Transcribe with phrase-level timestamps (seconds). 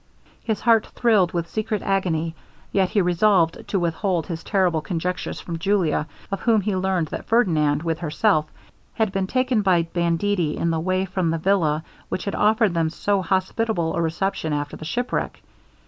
[0.43, 2.33] His heart thrilled with secret agony,
[2.71, 7.25] yet he resolved to withhold his terrible conjectures from Julia, of whom he learned that
[7.27, 8.47] Ferdinand, with herself,
[8.95, 12.89] had been taken by banditti in the way from the villa which had offered them
[12.89, 15.43] so hospitable a reception after the shipwreck.